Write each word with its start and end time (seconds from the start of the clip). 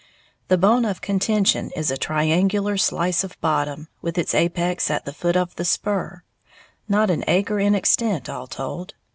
The 0.47 0.57
bone 0.57 0.83
of 0.83 0.99
contention 0.99 1.69
is 1.75 1.91
a 1.91 1.95
triangular 1.95 2.75
slice 2.75 3.23
of 3.23 3.39
bottom, 3.39 3.87
with 4.01 4.17
its 4.17 4.33
apex 4.33 4.89
at 4.89 5.05
the 5.05 5.13
foot 5.13 5.37
of 5.37 5.55
the 5.57 5.63
spur, 5.63 6.23
not 6.89 7.11
an 7.11 7.23
acre 7.27 7.59
in 7.59 7.75
extent, 7.75 8.27
all 8.27 8.47
told. 8.47 8.95